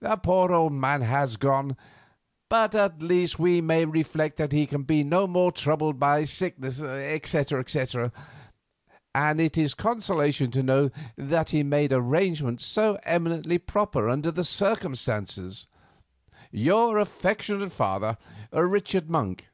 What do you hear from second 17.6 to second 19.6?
father, "RICHARD MONK.